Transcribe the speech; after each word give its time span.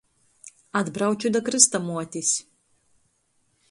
Atbrauču 0.79 1.31
da 1.37 1.43
krystamuotis. 1.51 2.35